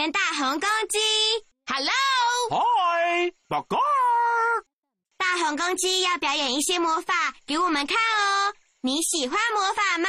[0.00, 0.98] 跟大红公鸡。
[1.66, 1.92] Hello，
[2.48, 3.76] 嗨，报告！
[5.18, 7.12] 大红公鸡要表演一些魔法
[7.46, 8.54] 给我们看哦。
[8.80, 10.08] 你喜欢魔法吗？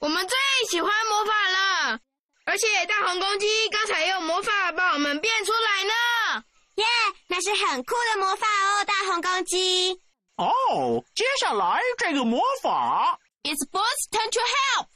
[0.00, 0.36] 我们最
[0.68, 2.00] 喜欢魔法了，
[2.44, 6.44] 而且大红公鸡刚才用魔法把我们变出来呢。
[6.74, 6.84] 耶、
[7.28, 9.98] 那是很酷的魔法哦，大红公鸡。
[10.36, 14.88] 哦，接下来这个魔法，It's Boots' turn to help.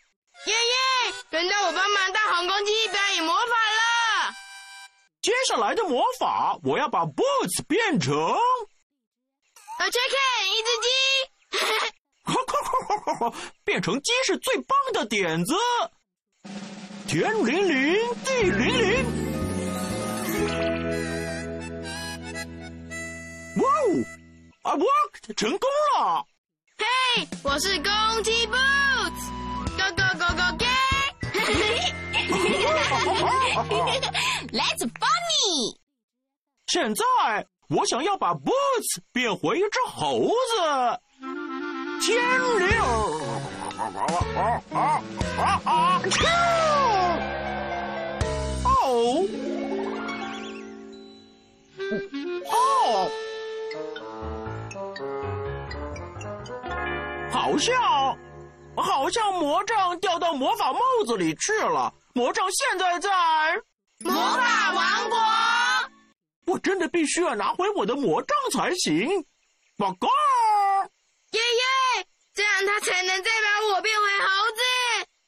[0.47, 4.33] 耶耶，轮到我帮忙大红公鸡表演魔法了。
[5.21, 8.31] 接下来的魔法，我要把 Boots 变成，a
[9.91, 10.89] c h i c k e n 一只鸡。
[13.65, 15.55] 变成鸡是最棒的点子。
[17.09, 19.05] 天灵灵，地灵灵。
[23.57, 24.05] 哇哦
[24.63, 26.25] ，I worked，成功了！
[26.79, 26.85] 嘿，
[27.43, 28.57] 我是公鸡 Go！
[29.97, 30.65] Go go go go!
[34.53, 35.77] Let's funny.
[36.67, 37.05] 现在
[37.69, 40.33] 我想要把 Boots 变回一只猴子。
[42.07, 42.23] 天
[42.59, 42.69] 灵！
[43.79, 43.81] 啊
[44.73, 44.77] 啊
[45.35, 46.03] 啊啊！
[48.65, 48.69] 哦
[52.53, 53.11] 哦，
[57.31, 57.75] 好像
[58.83, 61.93] 好像魔杖掉到魔法帽子里去了。
[62.15, 63.11] 魔杖现在在。
[64.01, 65.19] 魔法王国，
[66.47, 69.09] 我真的必须要拿回我的魔杖才行。
[69.79, 70.09] 报告，
[71.33, 74.61] 耶耶，这样他才能再把我变回猴子。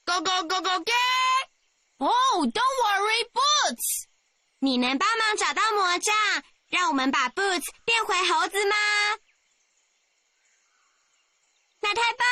[0.04, 4.06] Go Go Go Go Go！Oh, don't worry, Boots.
[4.60, 6.15] 你能帮忙找到魔杖，
[6.69, 8.76] 让我们把 Boots 变回猴子吗？
[11.80, 12.28] 那太棒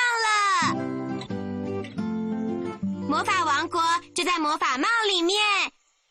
[4.47, 5.37] 魔法帽里面。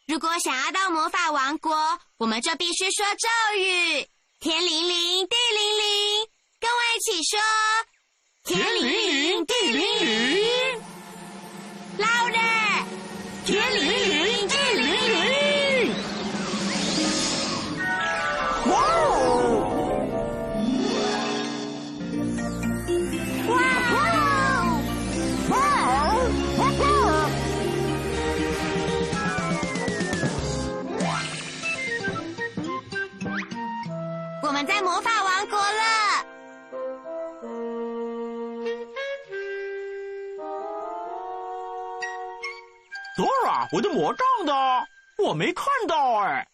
[0.07, 1.73] 如果想要到魔法王国，
[2.17, 4.09] 我们就必须说咒语：
[4.41, 6.27] 天灵灵，地灵灵。
[6.59, 7.39] 跟我一起说：
[8.43, 10.24] 天灵灵，地灵灵，
[43.71, 44.53] 我的魔杖呢？
[45.17, 46.47] 我没看到哎。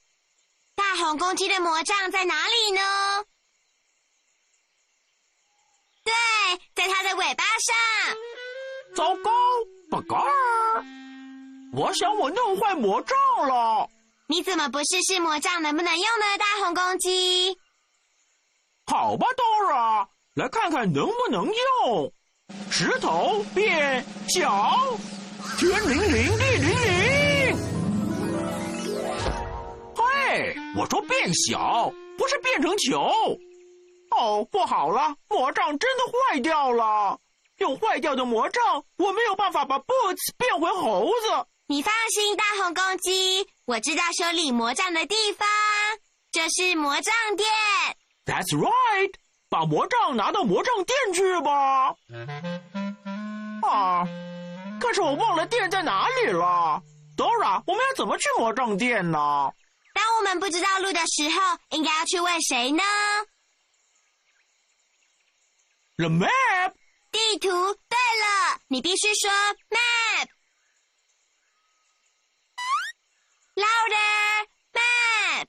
[0.76, 2.82] 大红公鸡的魔杖在哪里呢？
[6.04, 6.14] 对，
[6.76, 8.16] 在它的尾巴上。
[8.96, 9.32] 糟糕，
[9.90, 10.26] 报告！
[11.74, 13.18] 我想我弄坏魔杖
[13.48, 13.90] 了。
[14.28, 16.38] 你怎么不试试魔杖能不能用呢？
[16.38, 17.58] 大红公鸡。
[18.88, 22.14] 好吧，Dora，来看看能不能用。
[22.70, 25.00] 石头变小，
[25.58, 27.01] 天灵灵，地灵灵。
[30.76, 33.00] 我说变小，不是变成球。
[34.12, 37.18] 哦，不好了，魔杖真的坏掉了。
[37.58, 41.46] 用坏掉的魔杖，我没有办法把 Boots 变回猴子。
[41.68, 45.48] 你放心，大红公鸡，我知道修理魔杖的地方，
[46.32, 47.48] 这是魔杖店。
[48.26, 49.14] That's right，
[49.50, 51.96] 把魔杖拿到魔杖店去吧。
[53.62, 54.06] 啊，
[54.82, 56.82] 可是我忘了店在哪里了。
[57.16, 59.52] Dora，我们要怎么去魔杖店呢？
[60.22, 62.84] 我们不知道路的时候应该要去问谁呢
[65.98, 66.74] the map
[67.12, 69.32] 地图对了你必须说
[69.72, 70.28] map
[73.56, 74.46] louder
[74.76, 75.48] map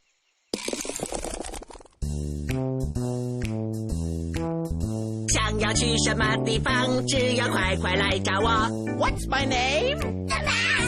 [5.28, 8.48] 想要去什么地方只要快快来找我
[8.96, 10.00] what's my name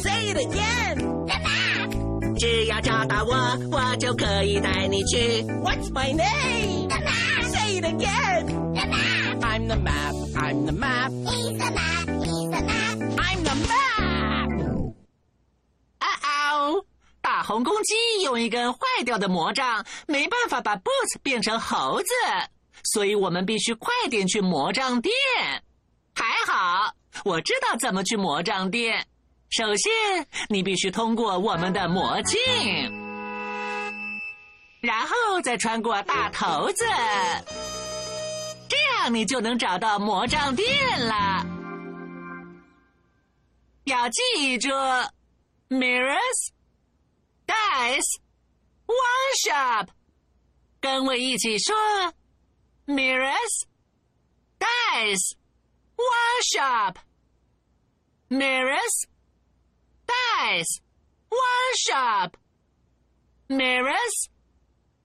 [0.01, 1.04] say it again
[2.45, 3.35] 只要找到我，
[3.73, 5.43] 我就可以带你去。
[5.63, 6.89] What's my name?
[6.89, 7.43] The map.
[7.45, 8.45] Say it again.
[8.75, 9.43] The map.
[9.43, 10.15] I'm the map.
[10.35, 11.11] I'm the map.
[11.25, 12.07] He's the map.
[12.23, 12.99] He's the map.
[13.17, 14.95] I'm the map.
[16.01, 16.07] 啊
[16.59, 16.85] 哦！
[17.23, 22.09] 大红公鸡用一根坏掉的魔杖，没办法把 Boots 变成猴子，
[22.83, 25.15] 所以我们必须快点去魔杖店。
[26.15, 26.93] 还好，
[27.25, 29.07] 我知道怎么去魔杖店。
[29.57, 29.93] 首先，
[30.49, 32.39] 你必须通过我们的魔镜，
[34.81, 36.85] 然后再穿过大头子，
[38.69, 40.67] 这样你就能找到魔杖店
[41.07, 41.47] 了。
[43.85, 44.71] 要记住
[45.69, 46.51] ，mirrors。
[47.47, 48.19] Dice
[48.87, 49.87] One Shop，
[50.81, 51.77] 跟我一起说
[52.87, 53.67] ：Mirrors,
[54.59, 55.37] Dice,
[55.95, 56.95] One Shop.
[58.31, 59.07] Mirrors,
[60.06, 60.82] Dice,
[61.30, 62.38] One Shop.
[63.48, 64.30] Mirrors,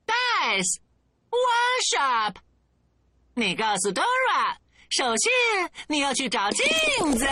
[0.06, 0.81] Dice,
[1.31, 2.37] One Shop.
[3.34, 4.56] 你告诉 Dora，
[4.90, 6.66] 首先你要去找镜
[7.19, 7.26] 子。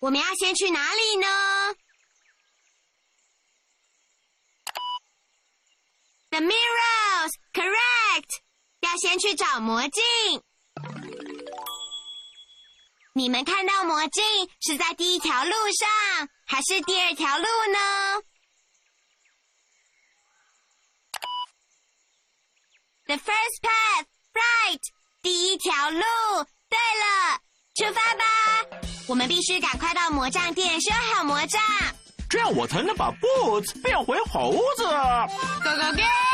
[0.00, 1.74] 我们要先去哪里呢？
[6.30, 8.40] The mirrors, correct.
[8.80, 10.42] 要先去找魔镜。
[13.17, 14.23] 你们看到魔镜
[14.61, 18.21] 是在第一条路上，还是第二条路呢
[23.07, 24.05] ？The first path,
[24.35, 24.79] right.
[25.23, 25.99] 第一条路。
[26.69, 27.41] 对了，
[27.75, 28.23] 出发吧！
[29.07, 31.59] 我们必须赶快到魔杖店修好魔杖。
[32.29, 34.83] 这样我才能把 Boots 变回猴子。
[34.83, 36.26] Go go go！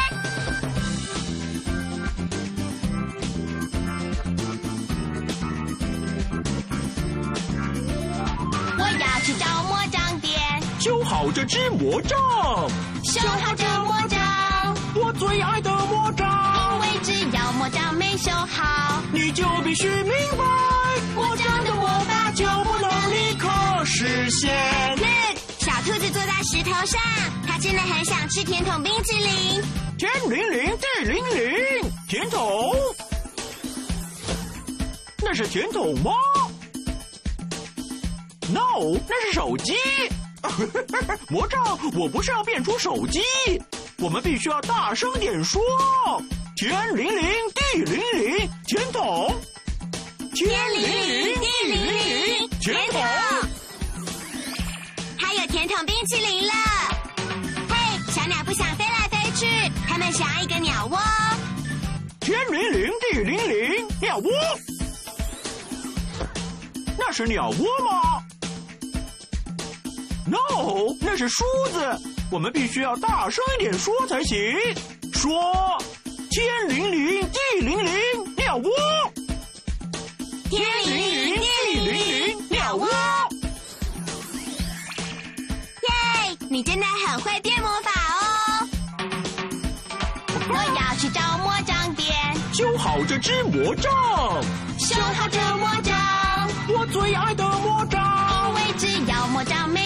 [9.00, 10.40] 要去找魔杖店，
[10.80, 12.19] 修好这只魔杖，
[13.04, 16.25] 修好这魔杖，我最爱的魔杖
[16.75, 20.45] 因，为只要魔杖没修好，你就必须明白，
[21.16, 23.50] 魔杖的魔法就不能立刻
[23.86, 24.51] 实现。
[24.98, 27.01] Look，小兔子坐在石头上，
[27.48, 29.63] 它真的很想吃甜筒冰淇淋。
[29.98, 32.74] 天灵灵，地灵灵，甜筒，
[35.19, 36.12] 那是甜筒吗
[38.50, 39.75] ？No，那是手机。
[41.30, 43.22] 魔杖，我不是要变出手机，
[44.00, 45.62] 我们必须要大声点说。
[46.56, 47.25] 天灵灵，
[47.56, 49.34] 地灵灵，甜筒。
[50.36, 53.01] 天灵灵，地灵灵，甜筒。
[55.18, 56.54] 还有甜筒冰淇淋了。
[57.69, 61.00] 嘿，小鸟不想飞来飞去，它们想要一个鸟窝。
[62.19, 64.30] 天灵灵，地灵灵，鸟窝。
[66.98, 68.23] 那是鸟窝吗
[70.33, 71.77] ？No，那是梳子。
[72.31, 74.35] 我们必须要大声一点说才行。
[75.13, 75.77] 说，
[76.31, 77.94] 天灵灵，地灵灵，
[78.35, 78.71] 鸟窝。
[80.50, 81.94] 天灵灵，地灵
[82.27, 82.88] 灵，鸟窝。
[85.84, 88.67] 耶，你真的很会变魔法哦！
[90.50, 92.12] 我要去找魔杖店，
[92.53, 93.91] 修好这只魔杖，
[94.79, 95.96] 修好这魔杖，
[96.69, 97.92] 我最爱的魔杖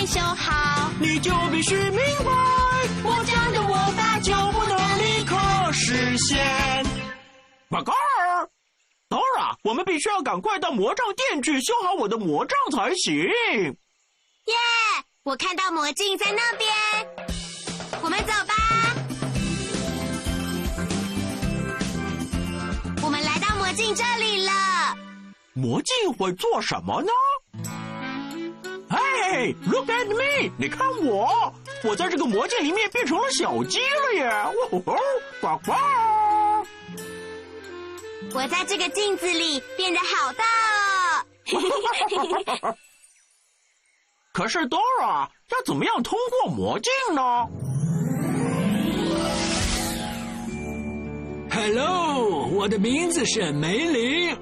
[0.08, 2.32] 修好，你就必须明白，
[3.04, 5.36] 我讲的我法就不能立刻
[5.74, 6.86] 实现。
[7.70, 8.48] 报告儿
[9.10, 13.16] ，Dora，我们必须要赶快到魔杖店去修好我的魔杖才行。
[13.16, 14.54] 耶！
[15.24, 16.70] 我看到魔镜在那边，
[18.02, 18.56] 我们走吧。
[23.04, 24.52] 我们来到魔镜这里了。
[25.54, 27.10] 魔镜会做什么呢？
[28.90, 30.52] 嘿，Look at me！
[30.58, 31.54] 你看我，
[31.84, 34.26] 我在这个魔镜里面变成了小鸡了耶！
[34.26, 34.98] 哇吼吼，
[35.42, 35.74] 呱呱！
[38.34, 40.44] 我在这个镜子里变得好大
[41.54, 42.76] 哦。
[44.34, 47.48] 可是 Dora 要怎么样通过魔镜呢
[51.50, 54.38] ？Hello，我的名字是梅林。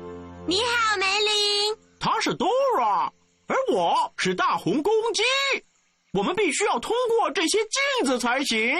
[0.48, 1.78] 你好，梅林。
[2.00, 3.10] 她是 Dora，
[3.48, 5.22] 而我是大红公鸡。
[6.14, 8.74] 我们必须要通过这些镜子才行。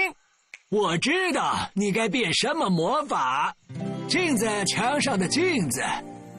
[0.70, 3.56] 我知道你该变什么魔法。
[4.08, 5.84] 镜子墙上的镜子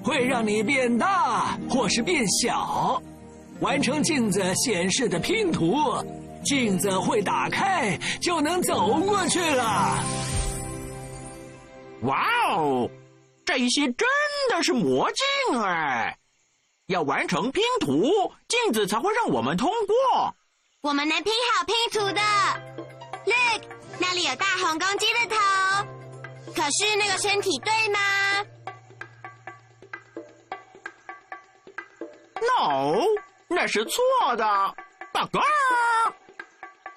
[0.03, 3.03] 会让你变大或是变小。
[3.61, 5.77] 完成镜子显示的拼图，
[6.45, 10.05] 镜子会打开，就能走过去了。
[12.03, 12.91] 哇哦！
[13.45, 14.07] 这些真
[14.51, 15.11] 的是魔
[15.51, 16.19] 镜哎！
[16.87, 20.37] 要完成拼图，镜子才会让我们通过。
[20.83, 22.23] 我们能拼好拼图的。
[23.25, 23.63] Look，
[23.99, 25.37] 那里有大红公鸡的头，
[26.55, 27.99] 可是那个身体对吗
[32.41, 33.03] ？No，
[33.49, 34.45] 那是错的。
[35.13, 35.41] 报告，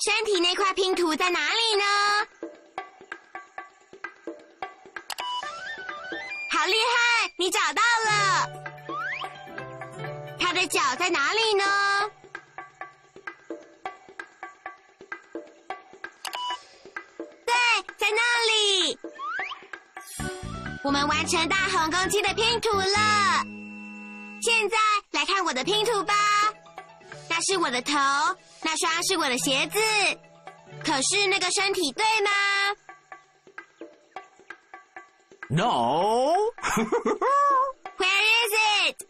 [0.05, 1.83] 身体那块拼图在哪里呢？
[6.51, 8.68] 好厉害，你找到了。
[10.59, 11.63] 它的脚在哪里呢？
[17.45, 17.53] 对，
[17.95, 18.99] 在那里。
[20.83, 23.41] 我们完成大红公鸡的拼图了。
[24.41, 24.77] 现在
[25.11, 26.13] 来看我的拼图吧。
[27.29, 27.93] 那是我的头，
[28.61, 29.79] 那双是我的鞋子。
[30.83, 32.31] 可是那个身体对吗
[35.47, 36.43] ？No，Where
[38.43, 38.53] is
[38.89, 39.07] it?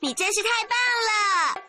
[0.00, 0.78] 你真是太棒
[1.08, 1.62] 了！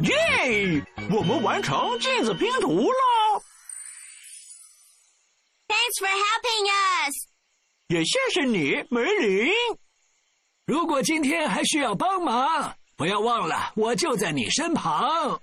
[0.00, 0.84] 耶！
[1.10, 3.42] 我们完成镜子拼图了
[5.68, 7.12] ，Thanks for helping us！
[7.88, 9.52] 也谢谢你，梅林。
[10.66, 15.40] 如果今天还需要帮忙，不要忘了，我就在你身旁。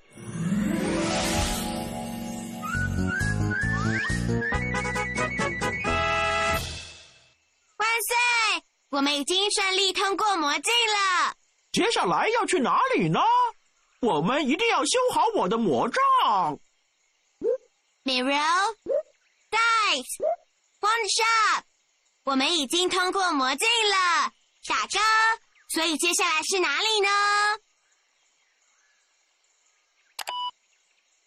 [8.92, 11.34] 我们已经顺利通过魔镜了。
[11.72, 13.20] 接下来要去哪里呢？
[14.02, 16.60] 我们一定要修好我的魔杖。
[18.04, 18.76] Mirror,
[19.50, 20.18] dice,
[20.82, 21.64] phone shop，
[22.26, 24.34] 我们已经通过魔镜了。
[24.68, 25.00] 打勾。
[25.70, 27.10] 所以接下来是哪里呢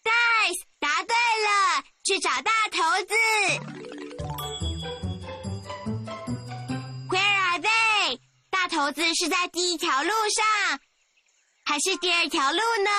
[0.03, 4.04] ？Dice，答对了，去找大头子。
[8.75, 10.79] 头子是在第一条路上，
[11.63, 12.91] 还是第二条路呢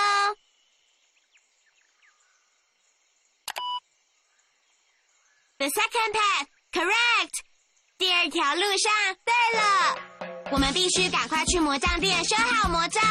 [5.58, 7.30] ？The second path, correct.
[7.98, 8.90] 第二条路上，
[9.22, 9.98] 对了，
[10.50, 13.02] 我们必须赶快去魔杖店修好魔杖。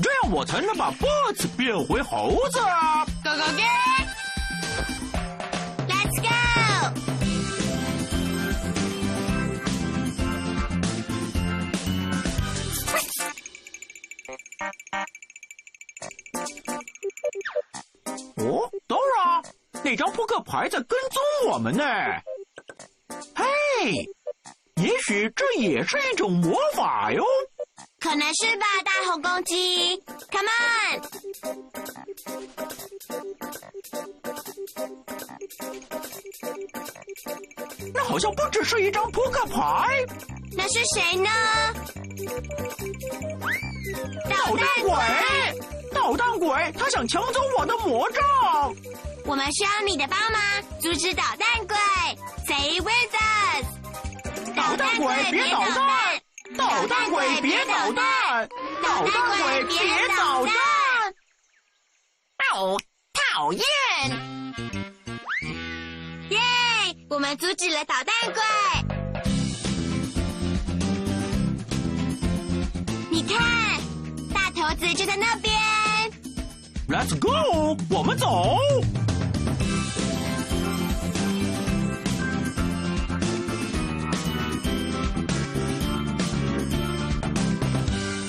[0.00, 3.75] 这样我才能把 Boots 变回猴子啊！Go go go!
[18.36, 19.44] 哦，Dora，
[19.82, 21.84] 那张扑克牌在跟踪我们呢。
[23.34, 23.44] 嘿，
[24.82, 27.24] 也许这也是一种魔法哟。
[27.98, 30.02] 可能是吧，大红公鸡。
[30.30, 31.02] Come on！
[37.92, 40.04] 那好像不只是一张扑克牌，
[40.52, 41.30] 那是谁呢？
[44.24, 44.92] 捣蛋鬼！
[45.92, 48.22] 捣蛋鬼，他想抢走我的魔杖。
[49.24, 50.40] 我们需要你的帮忙，
[50.80, 51.76] 阻止捣蛋鬼。
[52.46, 53.66] Stay with us！
[54.54, 56.20] 捣蛋鬼别捣蛋！
[56.56, 58.48] 捣蛋鬼别捣蛋！
[58.82, 60.54] 捣蛋鬼别捣蛋！
[62.54, 62.78] 哦，
[63.34, 63.62] 讨厌！
[66.30, 66.40] 耶！
[67.10, 68.42] 我们阻止了捣蛋鬼。
[74.78, 75.54] 子就在那边。
[76.88, 78.56] Let's go，我们走。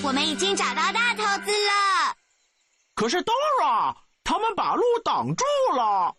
[0.03, 2.15] 我们已经找到大头子了。
[2.95, 5.43] 可是 Dora，他们把路挡住
[5.75, 6.15] 了。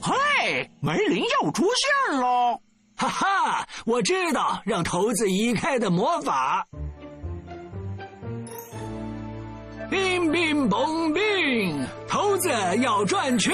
[0.00, 1.64] 嘿，梅林又出
[2.08, 2.58] 现了。
[2.96, 6.66] 哈哈，我知道让头子移开的魔法。
[9.90, 12.48] 乒乒乓乒，头子
[12.80, 13.52] 要转圈。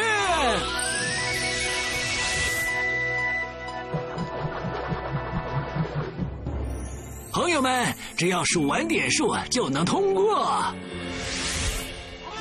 [7.32, 10.64] 朋友们，只要数完点数就能通过。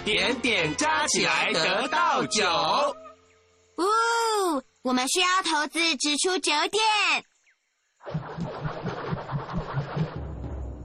[0.04, 2.44] 点点加起来得到九。
[3.78, 3.84] 呜、
[4.84, 6.84] 我们需要骰子指出九点。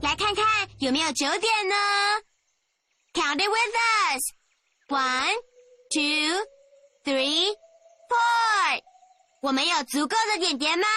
[0.01, 0.45] 来看看
[0.79, 1.75] 有没有九点呢
[3.13, 3.75] ？Count it with
[4.13, 4.21] us.
[4.87, 5.35] One,
[5.93, 6.45] two,
[7.03, 7.55] three,
[8.09, 8.81] four.
[9.41, 10.87] 我们有足够的点点吗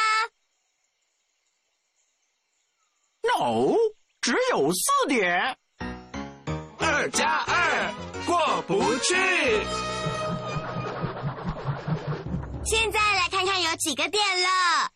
[3.22, 3.76] ？No，
[4.20, 5.56] 只有四点。
[6.78, 7.94] 二加二
[8.26, 9.14] 过不去。
[12.66, 14.90] 现在来看看有几个点了，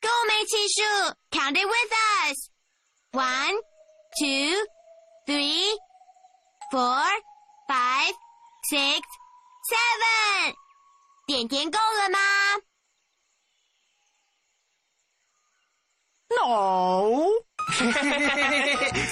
[0.00, 0.82] 跟我们一起数
[1.30, 1.92] ，Count it with
[2.24, 2.50] us.
[3.12, 3.56] One,
[4.18, 4.66] two,
[5.26, 5.78] three,
[6.71, 7.03] four,
[7.67, 8.13] five,
[8.69, 9.01] six,
[9.69, 10.55] seven.
[11.25, 12.19] 点点够了吗？
[16.35, 17.29] No，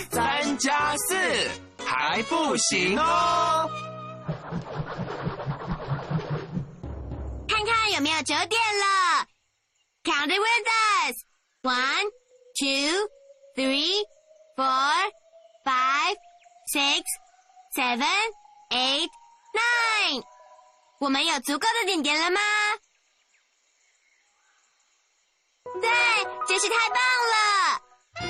[0.09, 1.15] 三加四
[1.85, 3.69] 还不行哦。
[7.47, 9.27] 看看有没有九点了？
[10.03, 10.67] Count it with
[11.07, 11.15] us.
[11.61, 12.09] One,
[12.59, 13.07] two,
[13.55, 14.03] three,
[14.57, 15.11] four,
[15.63, 16.17] five,
[16.73, 17.03] six,
[17.76, 18.06] Seven,
[18.70, 19.10] eight,
[19.52, 20.22] nine.
[20.98, 22.40] 我们有足够的点点了吗？
[25.82, 25.90] 对，
[26.48, 26.98] 真是太棒
[27.34, 27.36] 了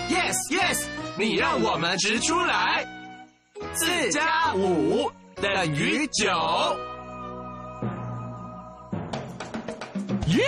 [0.08, 0.84] ！Yes Yes，
[1.16, 2.84] 你让我们直出来。
[3.76, 6.26] 四加五等于九。
[10.26, 10.42] 耶！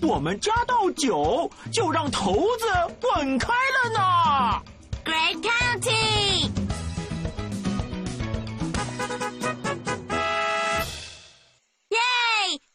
[0.00, 2.68] 我们加到九，就让骰子
[3.00, 4.62] 滚开了呢。
[5.04, 6.39] Great counting！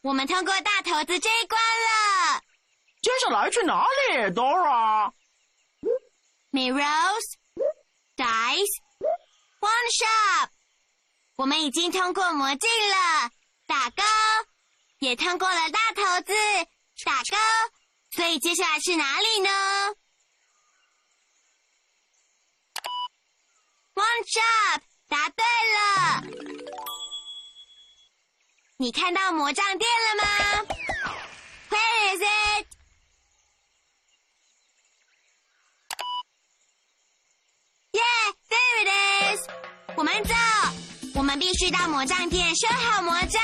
[0.06, 2.40] 我们通过大头子这一关了。
[3.02, 5.10] 接下来去哪里，Dora？Mirrors,
[8.14, 8.80] dice,
[9.58, 10.50] one shop。
[11.34, 13.32] 我们已经通过魔镜了，
[13.66, 14.04] 打勾，
[15.00, 16.32] 也通过了大头子，
[17.04, 17.36] 打勾。
[18.12, 19.50] 所以接下来是哪里呢
[23.92, 25.44] ？One shop，答对
[25.74, 26.22] 了。
[28.78, 30.66] 你看到魔杖店了吗
[31.70, 32.66] ？Where is it？
[37.92, 39.40] 耶、yeah,，There it is！
[39.96, 40.34] 我们走，
[41.14, 43.40] 我们必须到魔杖店修好魔杖。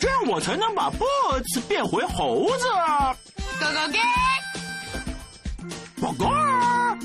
[0.00, 2.66] 这样我才能把 Boots 变回猴子。
[6.00, 6.96] Go go 贝儿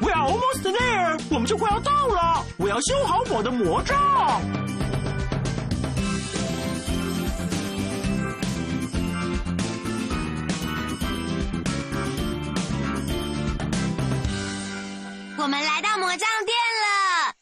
[0.00, 2.44] ，We are almost there，我们就快要到了。
[2.58, 4.42] 我要修好我的魔杖。
[15.42, 17.34] 我们来到魔杖店了。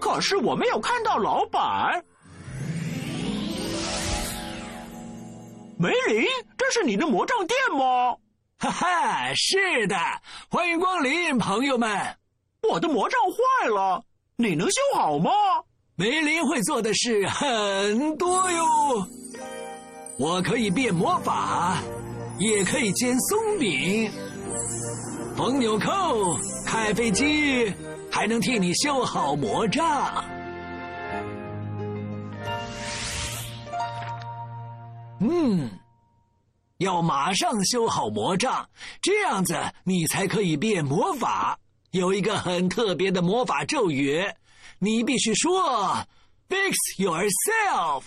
[0.00, 2.04] 可是我没有看到老板。
[5.78, 6.26] 梅林，
[6.58, 8.16] 这是你的魔杖店吗？
[8.58, 9.96] 哈哈，是的，
[10.50, 12.16] 欢迎光临，朋友们。
[12.68, 14.02] 我的魔杖坏了，
[14.34, 15.30] 你能修好吗？
[15.94, 19.08] 梅林会做的事很多哟，
[20.16, 21.82] 我可以变魔法，
[22.38, 24.08] 也可以煎松饼、
[25.36, 27.72] 缝纽扣、开飞机，
[28.10, 30.24] 还能替你修好魔杖。
[35.18, 35.68] 嗯，
[36.78, 38.68] 要马上修好魔杖，
[39.02, 41.58] 这样子你才可以变魔法。
[41.90, 44.24] 有一个很特别的魔法咒语，
[44.78, 46.06] 你必须说
[46.48, 48.04] “fix yourself”。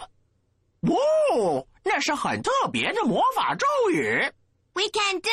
[0.81, 4.32] 哦，那是很特别的魔法咒语。
[4.74, 5.30] We can do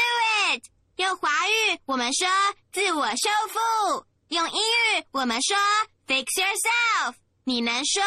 [0.51, 0.63] it！
[0.97, 2.27] 用华语我们说
[2.71, 5.57] 自我修复，用英语我们说
[6.07, 7.15] fix yourself。
[7.45, 8.03] 你能说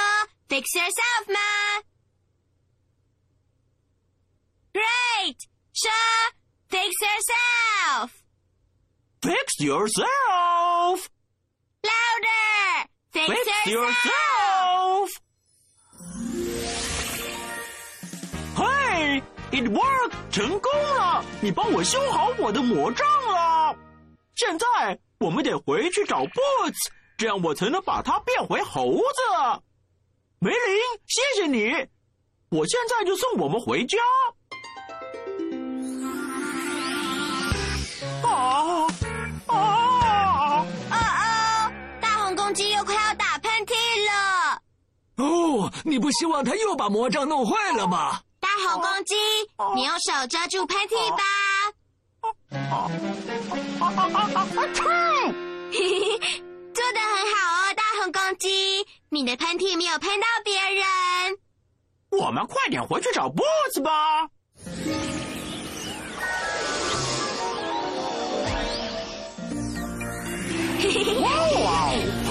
[0.48, 1.40] fix yourself 吗？
[4.72, 5.36] Great！
[5.72, 5.90] 说
[6.68, 8.10] fix yourself。
[9.20, 11.08] Fix yourself.
[11.82, 12.86] Louder!
[13.12, 13.70] Fix, Fix yourself!
[13.70, 14.45] yourself.
[19.57, 20.13] It worked！
[20.31, 21.23] 成功了！
[21.41, 23.75] 你帮我修好我的魔杖了。
[24.35, 26.75] 现在我们得回去找 Boots，
[27.17, 29.61] 这样我才能把它变回猴子。
[30.39, 30.59] 梅林，
[31.07, 31.87] 谢谢你！
[32.49, 33.97] 我现在就送我们回家。
[38.23, 38.87] 啊
[39.47, 39.47] 啊！
[39.47, 43.73] 哦哦，大红公鸡又快要打喷嚏
[44.11, 44.61] 了。
[45.15, 48.21] 哦，你不希望它又把魔杖弄坏了吗？
[48.57, 49.13] 大红公鸡，
[49.75, 51.19] 你用手遮住喷嚏吧。
[52.19, 52.27] 啊
[52.65, 54.47] 啊啊啊！
[55.71, 56.17] 嘿嘿，
[56.73, 60.83] 做的很好哦，大红公鸡，你的喷嚏没有喷到别人。
[62.09, 64.27] 我们快点回去找 Boots 吧。
[71.21, 71.29] 哇！
[71.29, 72.26] 哦！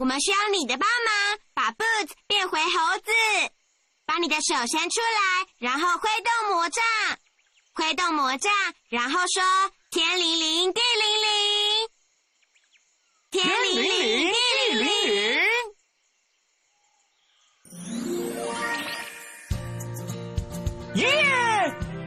[0.00, 3.12] 我们需要你的帮忙，把 Boots 变回猴子。
[4.06, 6.82] 把你的手伸出来，然后挥动魔杖，
[7.74, 8.50] 挥动魔杖，
[8.88, 9.42] 然后说
[9.90, 11.88] 天灵灵，地灵灵，
[13.30, 15.40] 天灵灵，地灵灵。
[20.94, 21.06] 耶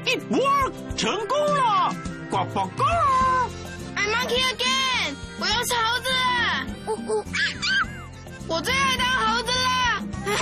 [0.08, 1.94] ！It work，成功了！
[2.32, 2.84] 呱呱呱
[3.96, 5.16] I'm monkey again！
[5.40, 6.10] 我又是猴子，
[8.48, 10.02] 我最爱当猴子了。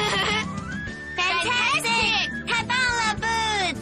[1.17, 2.47] Fantastic！
[2.47, 3.81] 太棒了，Boots！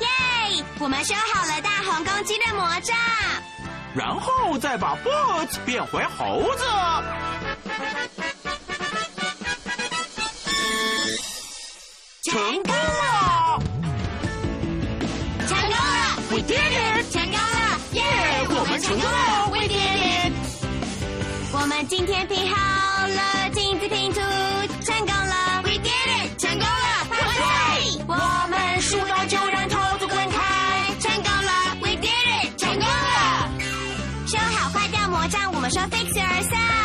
[0.00, 0.64] 耶！
[0.78, 2.96] 我们修好了大红公鸡的魔杖。
[3.94, 6.64] 然后再把 Boots 变回猴子。
[12.24, 13.60] 成功了！
[15.46, 17.12] 成功了 We did it！
[17.12, 17.78] 成功了！
[17.92, 18.02] 耶！
[18.48, 19.33] 我们成功了
[21.88, 24.20] 今天拼好了镜子拼图，
[24.82, 26.38] 成功了！We did it！
[26.38, 27.06] 成功了！
[27.10, 30.94] 对我们输了就让头子滚开！
[30.98, 32.58] 成功了！We did it！
[32.58, 33.50] 成功了！
[34.26, 36.83] 修好坏掉魔杖，我们说 fix yourself。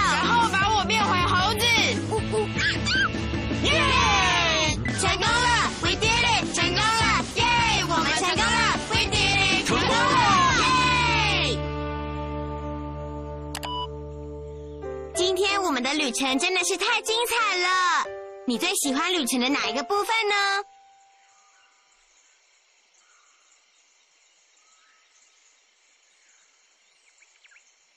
[15.90, 18.06] 的旅程真的是太精彩了。
[18.46, 20.64] 你最喜欢旅程的哪一个部分呢？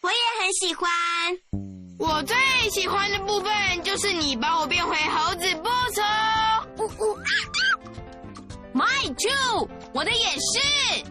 [0.00, 0.90] 我也很喜欢。
[1.98, 2.36] 我最
[2.70, 6.02] 喜欢的部分就是你把我变回猴子不成？
[6.78, 7.62] 呜呜啊啊
[8.74, 11.04] ！My too，我的也是。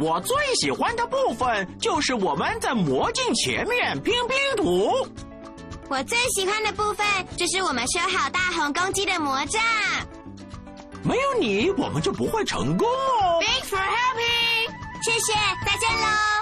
[0.00, 4.90] 我最喜欢的部分就是我们在魔镜前面拼拼图。
[5.92, 9.60] 我最喜欢的部分就是我们修好大红公鸡的魔杖。
[11.02, 13.42] 没有你，我们就不会成功哦。
[13.42, 14.72] Thanks for helping。
[15.04, 15.34] 谢谢，
[15.66, 16.41] 再见喽。